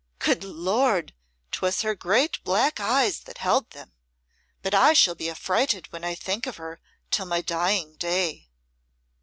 [0.17, 1.13] Good Lord!
[1.51, 3.93] 'twas her great black eyes that held them;
[4.63, 6.79] but I shall be affrighted when I think of her,
[7.11, 8.49] till my dying day."